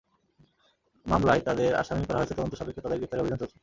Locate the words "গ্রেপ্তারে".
2.99-3.21